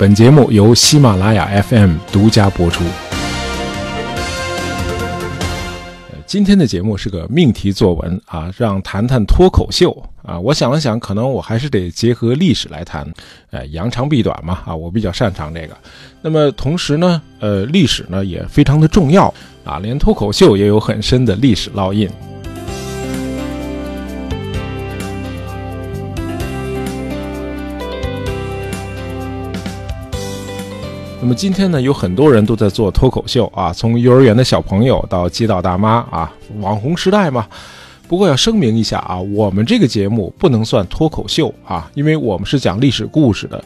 [0.00, 2.82] 本节目由喜马拉雅 FM 独家播出。
[6.24, 10.40] 今天的节目是个命题作文啊，让谈谈脱口秀啊。
[10.40, 13.06] 我想了想，可能我还是得结合历史来谈，
[13.50, 15.76] 呃，扬长避短嘛啊，我比较擅长这个。
[16.22, 19.26] 那么同时呢，呃，历史呢也非常的重要
[19.64, 22.08] 啊，连脱口秀也有很深的历史烙印。
[31.22, 37.46] 那么今天呢，有很多人都在做脱口秀啊，从幼儿园的小朋友到街道大妈啊，网红时代嘛。
[38.08, 43.62] 不过要声明一下啊，我们这个节目不能算脱口秀啊，因为我们是讲历史故事的，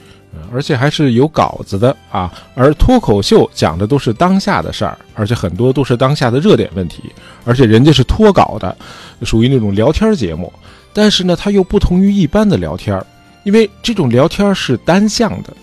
[0.53, 2.31] 而且还是有稿子的啊。
[2.57, 7.05] 而脱口秀讲的都是当下的事儿，而且很多都是当下的热点问题，
[7.45, 8.77] 而且人家是脱稿的，
[9.23, 10.53] 属于那种聊天节目。
[10.93, 13.01] 但是呢，它又不同于一般的聊天，
[13.45, 15.55] 因为这种聊天是单向的。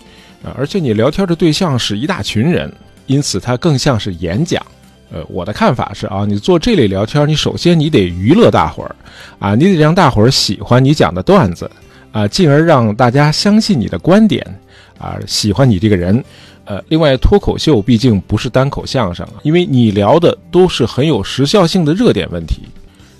[0.42, 2.72] 啊，而且你聊天的对象是一大群人，
[3.06, 4.64] 因此它更像是演讲。
[5.12, 8.96] 呃，我的看法是啊，你做这类聊天，你首先你得娱乐大伙儿，
[9.38, 11.70] 啊，你得让大伙儿喜欢你讲的段子，
[12.12, 14.42] 啊，进而让大家相信你的观点，
[14.98, 16.24] 啊，喜欢你这个人。
[16.64, 22.62] 呃，另外，脱口秀毕竟不是单口相声，因为你聊的都是很有时效性的热点问题。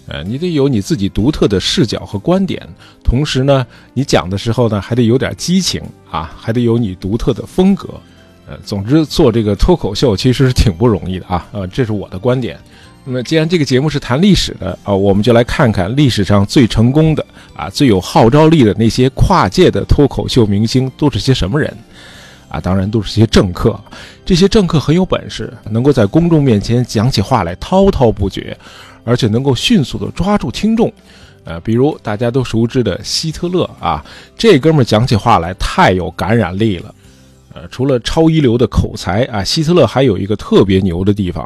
[0.06, 2.60] 呃，你得有你自己独特的视角和观点，
[3.04, 3.64] 同时呢，
[3.94, 7.88] 你讲的时候呢，还得有点激情啊，还得有你独特的风格。
[8.48, 11.46] 呃，总之做这个脱口秀其实是挺不容易的啊。
[11.52, 12.58] 呃，这是我的观点。
[13.04, 21.72] 那么，既然这个节目是谈历史的啊，我们就来看看历史上最成功的啊、最有号召力的那些跨界的脱口秀明星都是些什么人
[22.48, 22.60] 啊？
[22.60, 23.78] 当然都是些政客。
[24.24, 28.56] 这些政客很有本事，能够在公众面前讲起话来滔滔不绝。
[29.04, 30.92] 而且能够迅速地抓住听众，
[31.44, 34.04] 呃，比如大家都熟知的希特勒啊，
[34.36, 36.94] 这哥们讲起话来太有感染力了，
[37.54, 41.44] 呃，除了超一流的口才啊，希特勒还有一个特别牛的地方，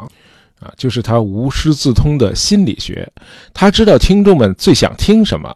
[0.59, 3.11] 啊，就是他无师自通的心理学，
[3.53, 5.55] 他知道听众们最想听什么，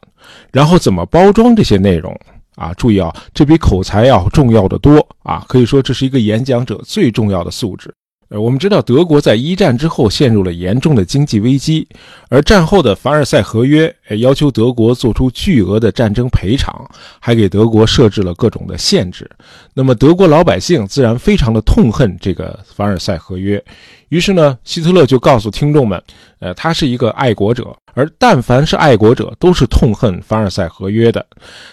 [0.52, 2.16] 然后怎么包装这些内容。
[2.56, 7.92] 啊，注意啊，这比口才要重要的多啊，可以说这是一个演讲者最重要的素质。
[8.32, 11.86] 呃，我们知道德国在一战之后陷入了严重的经济危机，
[12.30, 19.30] 而战后的凡尔赛合约要求德国做出巨额的战争赔偿，还给德国设置了各种的限制。
[19.74, 23.62] 那么德国老百姓自然非常的痛恨这个凡尔赛合约，
[24.08, 26.02] 于是呢，希特勒就告诉听众们，
[26.40, 31.26] 呃，他是一个爱国者，而但凡是爱国者都是痛恨凡尔赛合约的，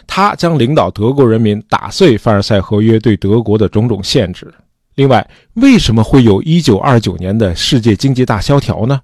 [0.08, 4.52] 他将领导德国人民打碎凡尔赛合约对德国的种种限制。
[4.98, 9.00] 另外，为什么会有一九二九年的世界经济大萧条呢？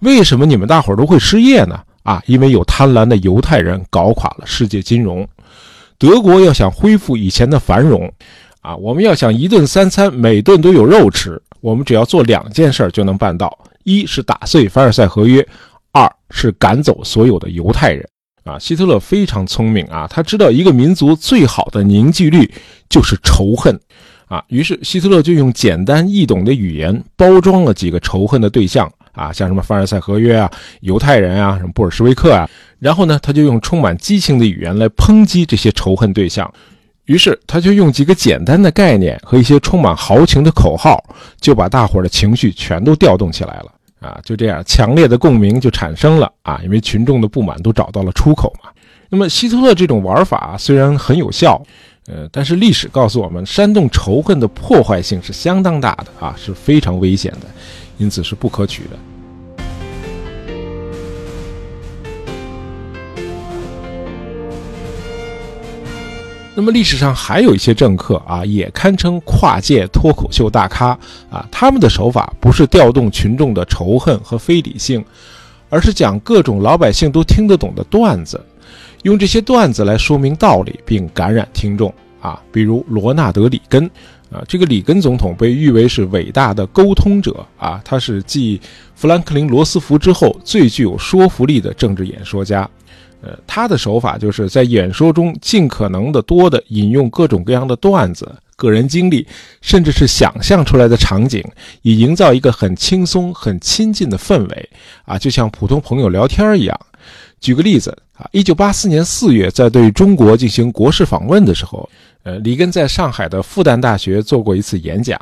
[0.00, 1.80] 为什么你们大伙都会失业呢？
[2.02, 5.26] 啊，因为有贪婪的犹太人搞垮了世界金融。
[5.96, 8.12] 德国要想恢复以前的繁荣，
[8.60, 15.42] 啊，我们要想一顿三餐每顿都有肉吃，我们只要做两件事就能办到：一是打碎凡尔赛合约，
[15.92, 18.06] 二是赶走所有的犹太人。
[18.44, 22.52] 啊，希特勒非常聪明啊，他知道一个民族最好的凝聚力
[22.90, 23.74] 就是仇恨。
[24.28, 30.50] 啊，于是希特勒就用简单易懂的语言包装了几个仇恨的对象啊，像什么凡尔赛合约啊、
[30.80, 36.52] 犹太人啊、什么布尔什维克啊，然后呢，他就用充满激情的语言来抨击这些仇恨对象。
[37.06, 41.02] 于是他就用几个简单的概念和一些充满豪情的口号，
[41.40, 44.20] 就把大伙的情绪全都调动起来了啊！
[44.22, 48.68] 就这样，强烈的共鸣就产生了啊，因为群众的不满都找到了出口嘛。
[49.08, 51.58] 那么希特勒这种玩法虽然很有效。
[52.10, 57.46] 呃，但是历史告诉我们，煽动仇恨的破坏性是相当大的啊，是非常危险的，
[57.98, 58.98] 因此是不可取的。
[66.54, 70.98] 那么历史上还有一些政客啊，也堪称跨界脱口秀大咖
[71.30, 75.04] 啊，他们的手法不是调动群众的仇恨和非理性，
[75.68, 78.42] 而是讲各种老百姓都听得懂的段子。
[79.02, 83.84] 用这些段子来说明道理，并感染听众啊，比如罗纳德·里根
[84.30, 88.60] 啊，这个里根总统被誉为是伟大的沟通者啊，他是继
[88.94, 92.68] 富兰克林·罗斯福之后最具有说服力的政治演说家。
[93.20, 99.26] 呃，他的手法就是在演说中尽可能的多的引用各种各样的段子、个人经历，
[99.60, 101.42] 甚至是想象出来的场景，
[101.82, 104.68] 以营造一个很轻松、很亲近的氛围
[105.04, 106.80] 啊，就像普通朋友聊天一样。
[107.40, 111.88] 举个例子啊，一九八四年四月，在对中国进行国事访问的时候，
[112.24, 115.20] 呃，里根在上海的复旦大学做过一次演讲。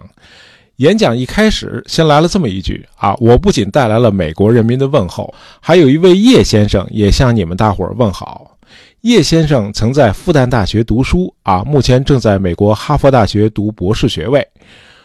[0.77, 8.59] 演讲一开始，先来了这么一句啊：“我不仅带来了美国人民的问候，还有一位叶先生也向你们大伙儿问好。”
[9.01, 14.47] 叶先生曾在复旦大学读书啊，目前正在美国哈佛大学读博士学位。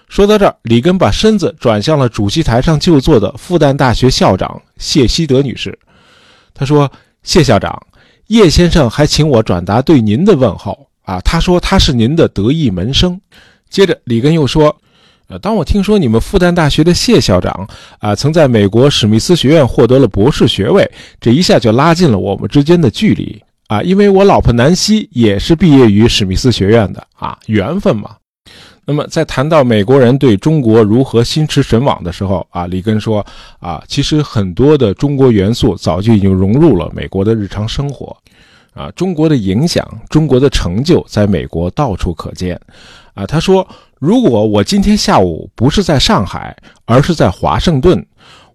[0.10, 5.78] 说到这儿，里根把身子转向了主席台上就坐的复旦大学校长谢希德女士。
[6.53, 6.92] 他说
[7.24, 7.81] ：“谢校长，
[8.27, 11.19] 叶先生还请我转达对您的问候啊。
[11.21, 13.19] 他说他是您的得意门生。”
[13.69, 14.75] 接着，里根又说
[15.27, 17.68] ：“呃，当我听说你们复旦大学的谢校长
[18.00, 20.89] 啊，曾在美国史密斯学院获得了博士学位，
[21.19, 23.81] 这一下就拉近了我们之间的距离啊。
[23.81, 28.15] 因为我老婆南希也是毕业于史密斯学院的啊，缘分嘛。”
[28.83, 33.25] 那么，在谈到美国人对中国如何心驰神往的时候啊，里根说
[33.60, 38.18] 啊，其实很多的中国元素早就已经融入了美国的日常生活，
[38.74, 42.60] 啊，中国的影响、中国的成就在美国到处可见，
[43.13, 43.66] 啊，他说，
[44.00, 48.04] 如果我今天下午不是在上海，而是在华盛顿，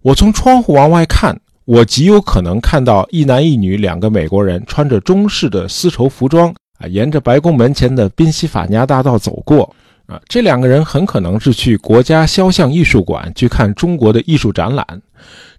[0.03, 9.73] 我从窗户往外看，我极有可能看到一男一女两个美国人穿着中式的丝绸服装啊，沿着白宫门前的宾夕法尼亚大道走过。
[10.07, 14.87] 啊，这两个人很可能是去国家肖像艺术馆去看中国的艺术展览，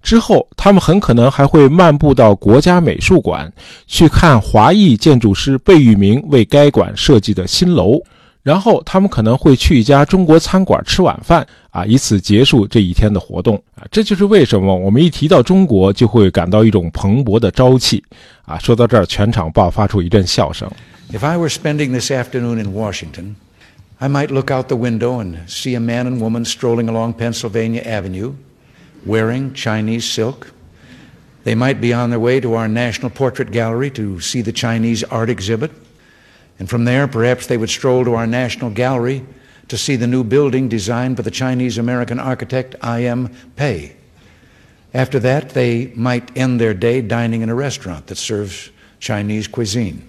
[0.02, 3.52] 之后他们很可能还会漫步到国家美术馆
[3.88, 8.02] 去看华裔建筑师贝聿铭为该馆设计的新楼，
[8.42, 13.62] 然后他们可能会去一家中国餐馆吃晚饭，啊，以此结束这一天的活动。
[13.76, 18.02] 啊，这就是为什么我们一提到中国就会感到一种蓬勃的朝气。
[18.46, 20.72] 啊，说到这儿，全场爆发出一阵笑声。
[21.12, 23.36] If I were spending this afternoon in Washington.
[24.00, 27.82] I might look out the window and see a man and woman strolling along Pennsylvania
[27.82, 28.36] Avenue
[29.06, 30.52] wearing Chinese silk.
[31.44, 35.04] They might be on their way to our National Portrait Gallery to see the Chinese
[35.06, 35.72] art exhibit.
[36.60, 39.26] And from there, perhaps they would stroll to our National Gallery
[39.68, 43.34] to see the new building designed by the Chinese American architect I.M.
[43.56, 43.96] Pei.
[44.94, 48.70] After that, they might end their day dining in a restaurant that serves
[49.00, 50.08] Chinese cuisine.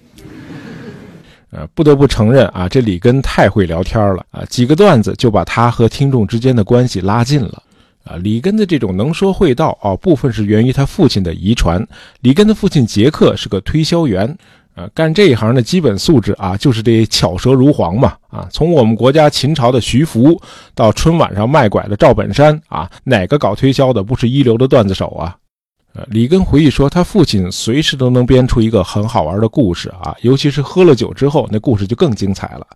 [1.51, 7.63] 呃，不得不承认啊，这里根太会聊天了啊，几个段子就把他和听众之间的关系拉近了
[8.03, 8.15] 啊。
[8.17, 11.83] 里根的这种能说会道啊，部分是源于他父亲的遗传。
[12.21, 14.37] 里根的父亲杰克是个推销员，
[14.75, 18.47] 啊，干这一行的基本素质啊，就是这巧舌如簧嘛啊。
[18.51, 20.39] 从我们国家秦朝的徐福
[20.75, 25.35] 到春晚上卖拐的赵本山啊，哪个搞推销的不是一流的段子手啊？
[25.93, 32.67] 呃，里根回忆说，他父亲随时都能编出一个很好玩的故事啊，尤其是喝了酒之后，那故事就更精彩了。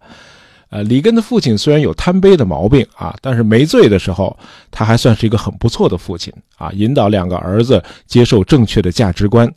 [0.69, 4.35] 呃，里根的父亲虽然有贪杯的毛病啊，但是没醉的时候，
[4.71, 9.47] 他还算是一个很不错的父亲啊，引导两个儿子接受正确的价值观。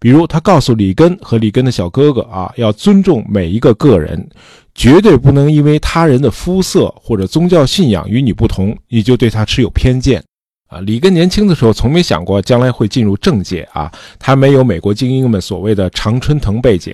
[0.00, 4.28] 比如，他告诉里根和里根的小哥哥啊，要尊重每一个个人，
[4.74, 10.20] 绝对不能因为他人的肤色或者宗教信仰与你不同，你就对他持有偏见。
[10.74, 16.92] 啊，里根年轻的时候从没想过将来会进入政界啊，他没有美国精英们所谓的常春藤背景，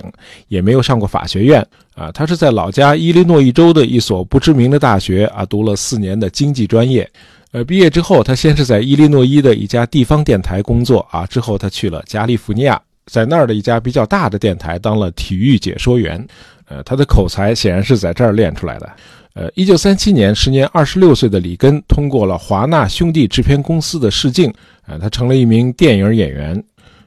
[0.49, 7.09] 也没有上过法学院啊，他是在老家伊利诺伊州的一所不知名的大学啊读了四年的经济专业，
[7.53, 16.23] 呃，毕业之后他先是在伊利诺伊的一家地方电台工作啊，之后他去了加利福尼亚，在那儿的一家比较大的电台当了体育解说员，
[16.71, 18.91] 呃，他的口才显然是在这儿练出来的。
[19.35, 24.49] 呃，一九三七年，时年二十六岁的里根通过了华纳兄弟制片公司的试镜，
[24.87, 26.65] 啊，他成了一名电影演员。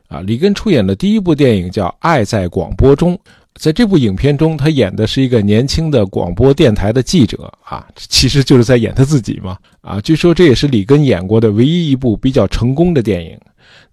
[0.09, 3.15] 啊，里根出演的第一部电影叫《爱在广播中》，
[3.55, 9.57] 在这部影片中，他演的是一个年轻的广播电台的记者，啊，其实就是在演他自己嘛。
[9.81, 13.35] 啊，据说这也是里根演过的唯一一部比较成功的电影。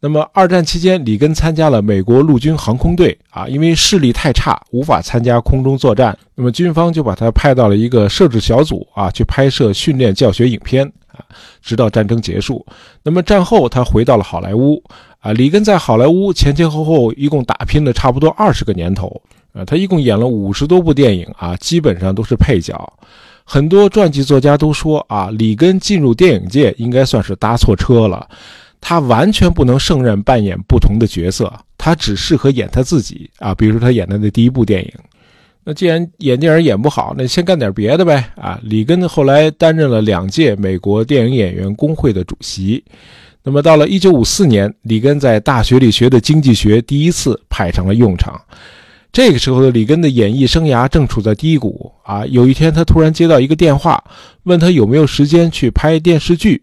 [0.03, 6.17] 那么，二战期间，里根参加了美国陆军航空队啊，因为视力太差，无法参加空中作战。
[6.35, 11.21] 那么，军方就把他派到了一个摄制小组啊，去拍摄训练教学影片啊，
[11.61, 12.65] 直到战争结束。
[13.03, 14.83] 那么，战后他回到了好莱坞
[15.19, 15.35] 啊。
[15.35, 19.21] 里根在好莱坞前前后后一共打拼了差不多二十个年头
[19.53, 22.91] 啊，他一共演了五十多部电影啊，基本上都是配角。
[23.45, 28.27] 很多传记作家都说啊，里根进入电影界应该算是搭错车了。
[28.81, 33.55] 他完全不能胜任扮演不同的角色，他只适合演他自己啊。
[33.55, 34.93] 比如说他演的那第一部电影，
[35.63, 38.59] 那既然演电影演不好，那先干点别的呗啊。
[38.63, 42.83] 里根后来担任了两届美国电影演员工会的主席。
[43.43, 48.41] 那么到了1954年，里根在大学里学的经济学第一次派上了用场。
[49.13, 52.25] 这个时候的里根的演艺生涯正处在低谷啊。
[52.27, 54.03] 有一天，他突然接到一个电话，
[54.45, 56.63] 问他有没有时间去拍电视剧。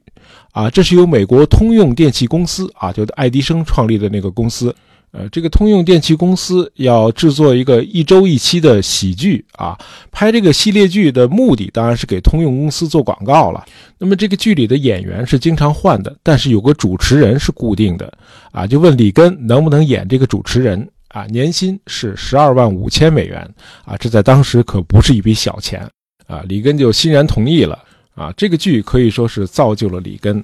[0.52, 4.76] 啊，这是由美国通用电气公司啊，就爱迪生创立的那个公司。
[5.12, 9.78] 呃，这个通用电气公司要制作一个一周一期的喜剧啊，
[10.12, 13.66] 拍这个系列剧的目的当然是给通用公司做广告了。
[13.98, 18.12] 那么这个剧里的演员是经常换的，但是有个主持人是固定的
[18.52, 20.88] 啊，就问里根能不能演这个主持人。
[21.10, 23.50] 啊，年薪是十二万五千美元
[23.86, 25.90] 啊，这在当时可不是一笔小钱
[26.28, 26.44] 啊。
[26.50, 27.80] 里根就欣然同意了
[28.18, 28.34] 啊。
[28.36, 30.44] 这个剧可以说是造就了里根。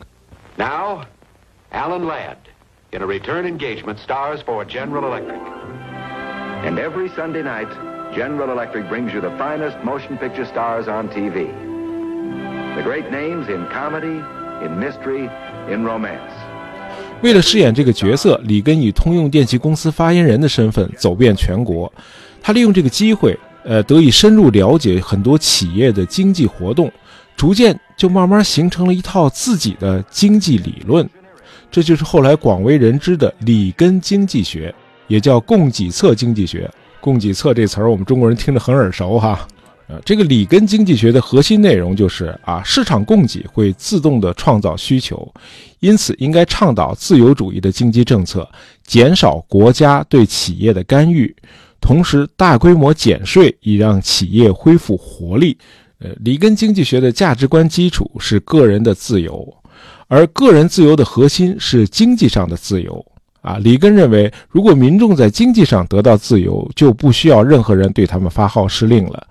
[0.56, 1.02] Now,
[1.72, 2.38] Alan Ladd
[2.92, 5.42] in a return engagement stars for General Electric.
[6.64, 7.68] And every Sunday night,
[8.16, 11.48] General Electric brings you the finest motion picture stars on TV.
[12.76, 14.24] The great names in comedy,
[14.64, 15.30] in mystery,
[15.70, 16.32] in romance.
[17.22, 21.92] 为了饰演这个角色，里根以通用电气公司发言人的身份走遍全国。
[22.42, 26.92] 他利用这个机会，呃，得以深入了解很多企业的经济活动，
[27.44, 31.06] 逐渐就慢慢形成了一套自己的经济理论。
[31.70, 34.74] 这就是后来广为人知的里根经济学，
[35.10, 36.72] 也叫供给侧经济学。
[37.02, 39.46] 供给侧这词儿，我们中国人听着很耳熟哈。
[39.90, 45.30] 呃，这个里根经济学的核心内容就是啊，市场供给会自动的创造需求，
[45.82, 48.50] 因此应该倡导自由主义的经济政策，
[48.86, 51.36] 减少国家对企业的干预，
[51.82, 55.58] 同时大规模减税，以让企业恢复活力。
[56.04, 59.48] 呃，里根经济学的价值观基础是个人的自由，
[60.10, 63.04] 而个人自由的核心是经济上的自由。
[63.42, 69.28] 啊，里根认为，如果民众在经济上得到自由，就不需要任何人对他们发号施令了。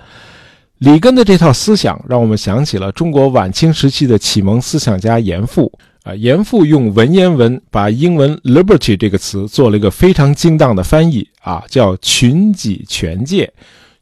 [0.78, 6.14] 里根的这套思想让我们想起了中国晚清时期的启蒙思想家严复啊。
[6.14, 13.50] 严复用文言文把英文 liberty 这个词做了一个非常精当的翻译啊，叫群己权界，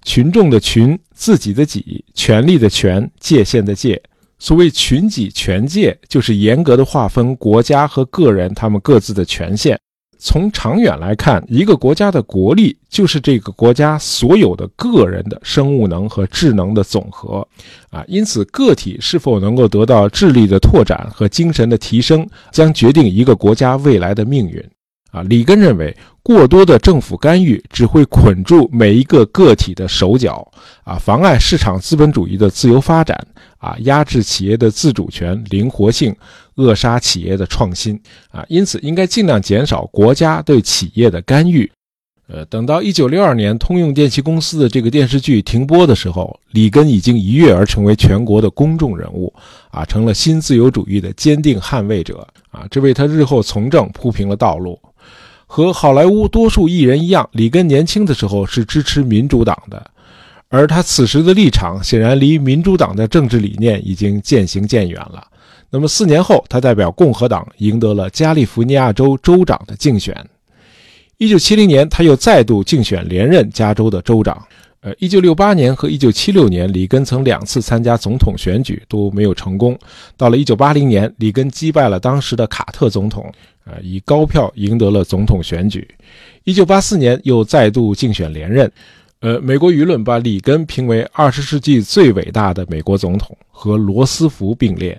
[0.02, 4.00] 群众的群，自己的己，权力的权，界限的界。
[4.38, 9.78] 所谓群己权界，就是严格的划分国家和个人他们各自的权限。
[10.22, 17.46] 从长远来看，一个国家的国力就是这个国家所有的个人的生物能和智能的总和，
[17.90, 24.62] 啊，因此个体是否能够得到智力的拓展和精神的提升，将决定一个国家未来的命运。
[25.10, 30.46] 啊，里根认为，过多的政府干预只会捆住每一个个体的手脚，
[30.84, 33.26] 啊，妨碍市场资本主义的自由发展，
[33.58, 36.14] 啊，压制企业的自主权、灵活性，
[36.54, 38.00] 扼杀企业的创新，
[38.30, 41.70] 啊，因此应该尽量减少国家对企业的干预。
[42.32, 49.34] 呃，等到一九六二年通用电气公司的这个电视剧停播的时候，里根已经一跃而成为全国的公众人物，
[49.72, 54.78] 啊，成了新自由主义的坚定捍卫者，啊，这为他日后从政铺平了道路。
[55.52, 59.84] 和好莱坞多数艺人一样，里根年轻的时候是支持民主党的，
[60.48, 65.26] 而他此时的立场显然离民主党的政治理念已经渐行渐远了。
[65.68, 70.16] 那么四年后，他代表共和党赢得了加利福尼亚州州长的竞选。
[71.16, 74.40] 一九七零年，他又再度竞选连任加州的州长。
[74.82, 79.78] 呃，一九六八年和一九七六年，里根曾两次参加总统选举都没有成功。
[80.16, 83.30] 到了一九八零年，里根击败了当时的卡特总统。
[83.64, 85.86] 啊，以高票赢得了总统选举。
[86.44, 88.72] 一九八四年又再度竞选连任。
[89.20, 94.98] 呃，美国舆论把里根评为二十世纪最伟大的美国总统，和罗斯福并列。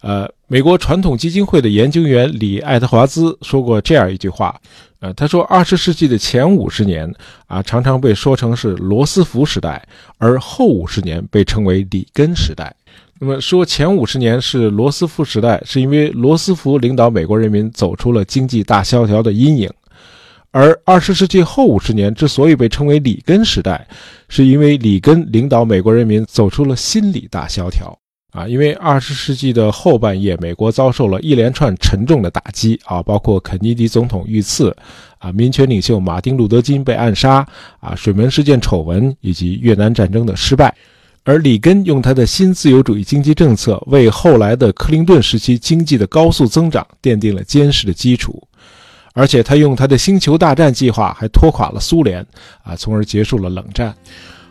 [0.00, 4.54] 呃，美国传统基金会的研究员李爱德华兹说过这样一句话：，
[5.00, 7.12] 呃，他说，二十世纪的前五十年
[7.46, 9.84] 啊，常常被说成是罗斯福时代，
[10.18, 12.72] 而后五十年被称为里根时代。
[13.18, 19.68] 那么说前五十年是罗斯福时代，是因为罗斯福领导美国人民走出了经济大萧条的阴影；
[20.52, 23.84] 而二十世纪后五十年之所以被称为里根时代，
[24.28, 27.98] 是因为里根领导美国人民走出了心理大萧条。
[28.32, 34.76] 啊，因为二十世纪的后半叶，美国遭受了一连串沉重的打击啊，包括肯尼迪总统遇刺，
[35.18, 37.46] 啊，民权领袖马丁路德金被暗杀，
[37.80, 40.74] 啊，水门事件丑闻以及越南战争的失败。
[41.24, 48.42] 而里根用他的新自由主义经济政策，为后来的克林顿时期经济的高速增长奠定了坚实的基础，
[49.14, 52.24] 而且他用他的星球大战计划还拖垮了苏联，
[52.62, 53.94] 啊，从而结束了冷战。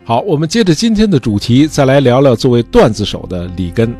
[0.08, 3.94] 好，我们接着今天的主题，再来聊聊作为段子手的里根。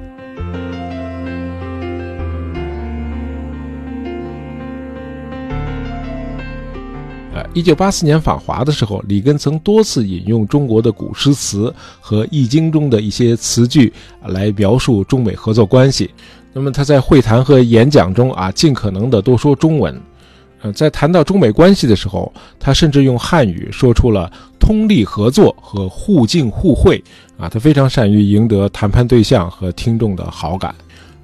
[7.34, 13.92] 呃一九八四年访华的时候，里根曾多次引用中国的古诗词和《易经》中的一些词句
[14.28, 16.10] 来描述中美合作关系。
[16.54, 20.02] 那么他在会谈和演讲中啊，尽可能的多说中文。
[20.62, 27.04] 呃，在谈到中美关系的时候，他甚至用汉语说出了通力合作和互敬互惠。
[27.38, 30.74] 啊，他非常善于赢得谈判对象和听众的好感。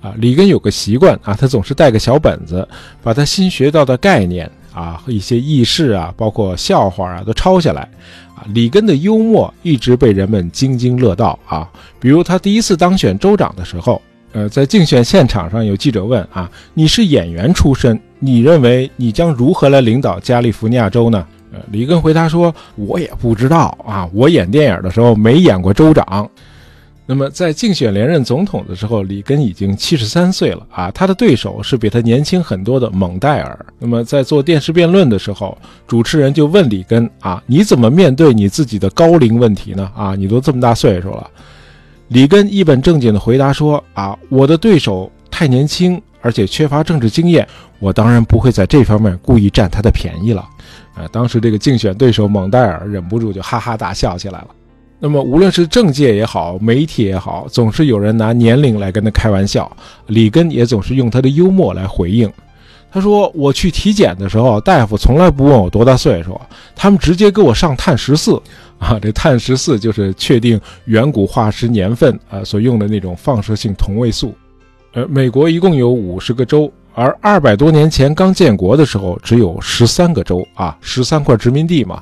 [0.01, 2.67] 啊，里根有个习惯啊，他总是带个小本子，
[3.01, 4.49] 把他新学到的概念。
[4.73, 7.83] 啊，和一些轶事啊，包括笑话啊，都抄下来。
[8.33, 11.69] 啊，里根的幽默一直被人们津津乐道啊。
[11.99, 26.27] 比如他第一次当选州长的时候，呃，在竞选现场上，有记者问啊：“你是演员出身，你认为你将如何来领导加利福尼亚州呢？”呃，里根回答说：“我也不知道啊，我演电影的时候没演过州长。”
[27.05, 33.65] 那么在竞选连任总统的时候，里根已经七十三岁了啊，他的对手是比他年轻很多的蒙代尔。
[33.77, 39.91] 那么在做电视辩论的时候，主持人就问里根啊：“你怎么面对你自己的高龄问题呢？
[39.95, 41.29] 啊，你都这么大岁数了。”
[42.07, 50.43] 里根一本正经地回答说：“啊，我的对手太年轻，而且缺乏政治经验，我当然不会在这方面故意占他的便宜了。”
[50.95, 54.47] 啊，当时这个竞选对手蒙代尔忍不住就哈哈大笑起来了。
[54.99, 59.69] 那么，无论是政界也好，媒体也好，总是有人拿年龄来跟他开玩笑。
[60.07, 62.31] 里根也总是用他的幽默来回应。
[62.89, 66.39] 他说：“我去体检的时候，大夫从来不问我多大岁数，
[66.75, 68.39] 他们直接给我上碳十四。
[68.77, 74.33] 啊，这碳十四就是确定远古化石年份啊所用的那种放射性同位素。
[74.93, 82.01] 呃，美国一共有五十个州，而二百多年前刚建国的时候只有十三个州啊，十三块殖民地嘛。”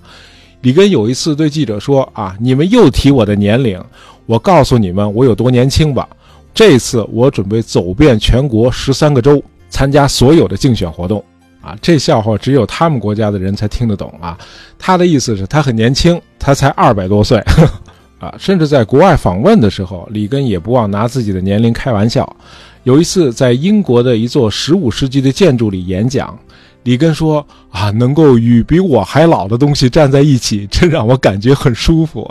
[0.62, 3.82] 里根有一次对记者说：“啊，你们又提我的年龄，
[4.28, 6.08] 我告诉你们我有多年轻吧。
[6.54, 11.24] 这次我准备走遍全国十三个州，参加所有的竞选活动。
[11.62, 14.38] 啊，这笑话只有他们国家的人才听得懂啊。
[14.78, 17.42] 他的意思是，他很年轻，他才二百多岁。
[18.20, 22.36] 啊，甚至在国外访问的时候，里根也不忘拿自己的年龄开玩笑。
[22.84, 26.38] 有一次在英国的一座十五世纪的建筑里演讲。”
[26.84, 32.28] 里根说：“啊，能够与比我还老的东西站在一起， 真让我感觉很舒服。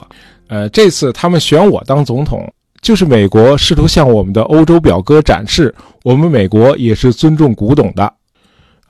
[0.48, 2.52] 呃，这次他们选我当总统，
[2.82, 8.12] 就是美国试图向我们的欧洲表哥展示，我们美国也是尊重古董的。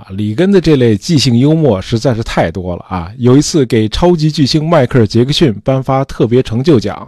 [0.00, 3.12] 啊，里根的这类即兴幽默实在是太多了啊！
[3.18, 7.06] 有一次给超级巨星迈克尔·杰克逊颁发特别成就奖，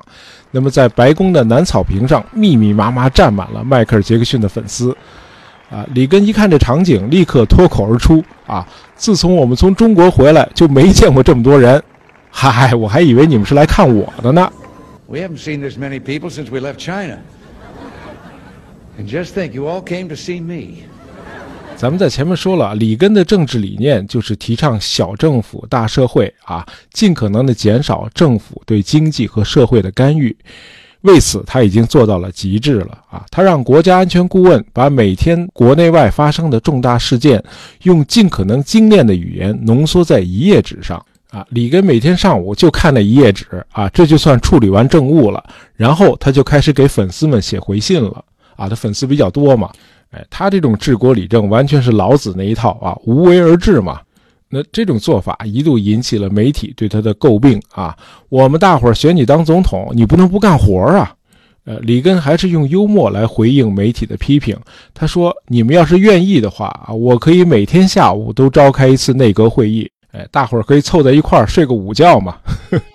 [0.50, 4.94] 那么在白宫的南草坪上，密密麻麻站满了迈克尔·杰克逊的粉丝。”
[5.72, 11.82] 啊，里根一看这场景，立刻脱口而出：“啊，自从我们从中国回来，就没见过这么多人。
[12.28, 14.52] 嗨，我还以为你们是来看我的呢。”
[15.08, 17.20] We haven't seen this many people since we left China.
[18.98, 20.84] And just think, you all came to see me.
[21.82, 30.36] 咱们在前面说了，里根的政治理念就是提倡小政府、大社会啊，尽可能的减少政府对经济和社会的干预。
[31.00, 33.26] 为此，他已经做到了极致了啊！
[33.32, 37.42] 他让国家安全顾问把每天国内外发生的重大事件，
[37.82, 41.44] 用尽可能精炼的语言浓缩在一页纸上啊！
[41.50, 45.42] 里根每天上午就看那一页纸啊，这就算处理完政务了。
[45.74, 48.68] 然后他就开始给粉丝们写回信了啊！
[48.68, 49.68] 他粉丝比较多嘛，
[50.12, 54.00] 哎，他这种治国理政完全是老子那一套啊，无为而治嘛。
[54.54, 57.96] 那这种做法一度引起了媒体对他的诟病啊！
[58.28, 61.14] 我们大伙儿选你当总统，你不能不干活啊！
[61.64, 64.54] 呃，里根还是用幽默来回应媒体的批评。
[64.92, 72.36] 他说：“你们要是愿意的话啊，我可以每天下午都召开一次内阁会议，哎，大伙儿可以凑在一块儿睡个午觉嘛。”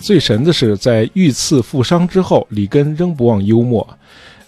[0.00, 3.86] 最神的是，在遇刺负伤之后，里根仍不忘幽默。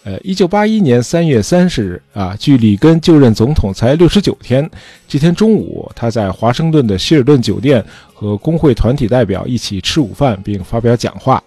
[0.05, 4.69] 呃，一九八一年三月三十日啊，距里根就任总统才六十九天。
[5.07, 11.41] 这天中午，他在华盛顿的希尔顿酒店和工会团体代表一起吃午饭，并发表讲话。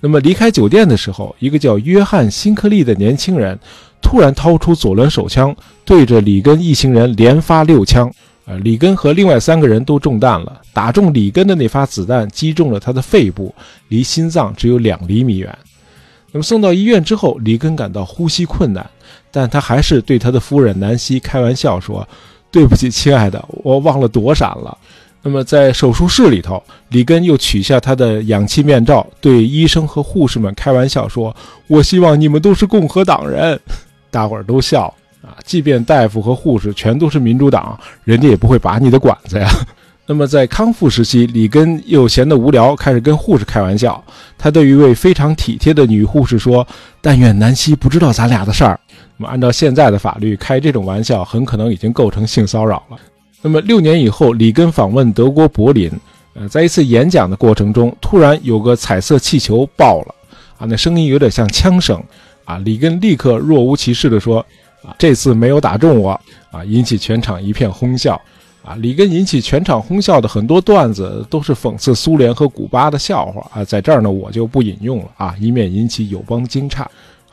[0.00, 3.58] 那么离开酒店的时候，一个叫约翰·辛克利的年轻人
[4.02, 8.12] 突然掏出左轮手枪，对着里根一行人连发六枪。
[8.44, 10.60] 呃，里根和另外三个人都中弹了。
[10.72, 13.54] 打中里根的那发子弹击中了他的肺部，
[13.88, 15.56] 离心脏只有两厘米远。
[16.32, 18.84] 那么送到医院之后，里根感到呼吸困难，
[19.30, 22.08] 但他还是对他的夫人南希开玩笑说
[22.50, 24.76] ：“对不起，亲爱的，我忘了躲闪了。”
[25.22, 31.36] 那么在手术室里头，里根又取下他的氧气面罩，对医生和护士们开玩笑说
[31.68, 33.60] ：“我希望你们都是共和党人。
[34.10, 34.92] ”大伙儿都笑。
[35.22, 39.48] 啊，即便大夫和护士全都是民主党，人家也不会拔你的管子呀。
[40.04, 44.02] 那么在康复时期，里根又闲得无聊，开始跟护士开玩笑。
[44.36, 46.66] 他对一位非常体贴的女护士说
[47.00, 48.78] ：“但愿南希不知道咱俩的事儿。”
[49.16, 52.96] 那么按照现在的法律，开这种玩笑很可能已经构成性骚扰了。
[53.40, 55.88] 那么六年以后，里根访问德国柏林，
[56.34, 60.14] 呃，在一次演讲的过程中，突然有个彩色气球爆了，
[60.58, 62.02] 啊，那声音有点像枪声，
[62.44, 64.44] 啊，里根立刻若无其事地说。
[64.84, 66.10] 啊，这次没有打中我，
[66.50, 68.20] 啊，引起全场一片哄笑，
[68.64, 76.84] 啊，里根引起全场哄笑的很多段子都是讽刺苏联和古巴的笑话，啊，在这儿呢我就不引用了，啊，以免引起友邦惊诧。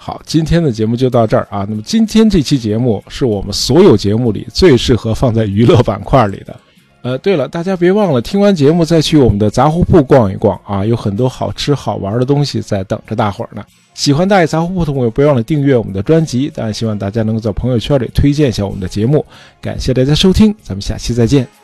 [0.02, 1.66] 好，今天的节目就到这儿啊。
[1.68, 6.56] 那么今天这期节目是我们所有节目里最适合放在娱乐板块里的，
[7.02, 13.64] 呃，对了，大家别忘了听完节目再去我们的杂货铺逛一逛啊，有很多好吃好玩的东西在等着大伙儿呢。
[13.94, 16.52] 喜欢大爷杂货铺的朋友，别忘了订阅我们的专辑。
[16.54, 19.26] 当然，希望大家能够在朋友圈里推荐一下我们的节目。
[19.62, 21.59] 感谢大家收听，咱们下期再见。